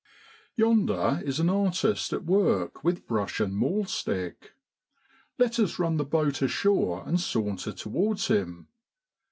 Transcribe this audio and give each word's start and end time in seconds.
Yonder 0.55 1.21
is 1.25 1.39
an 1.39 1.47
artist 1.47 2.11
at 2.11 2.25
work 2.25 2.83
with 2.83 3.05
brush 3.05 3.39
and 3.39 3.55
maul 3.55 3.85
stick. 3.85 4.53
Let 5.37 5.59
us 5.59 5.77
run 5.77 5.97
the 5.97 6.03
boat 6.03 6.41
ashore 6.41 7.03
and 7.05 7.21
saunter 7.21 7.71
towards 7.71 8.25
him. 8.25 8.67